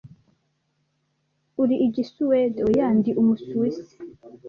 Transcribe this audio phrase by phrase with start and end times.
[1.61, 3.95] "Uri Igisuwede?" "Oya, ndi Umusuwisi."